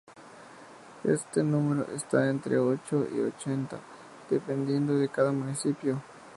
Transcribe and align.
Este 1.03 1.43
número 1.43 1.85
está 1.93 2.27
entre 2.27 2.57
ocho 2.57 3.07
y 3.13 3.19
ochenta, 3.19 3.77
dependiendo 4.31 4.95
de 4.97 5.09
cada 5.09 5.31
municipio. 5.31 6.01